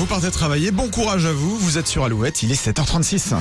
vous 0.00 0.06
partez 0.06 0.30
travailler. 0.30 0.70
Bon 0.70 0.88
courage 0.88 1.26
à 1.26 1.32
vous. 1.34 1.58
Vous 1.58 1.76
êtes 1.76 1.86
sur 1.86 2.04
Alouette. 2.04 2.42
Il 2.42 2.50
est 2.50 2.66
7h36. 2.66 3.34